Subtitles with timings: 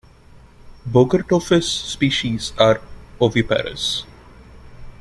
[0.83, 2.81] "Bogertophis" species are
[3.21, 4.03] oviparous.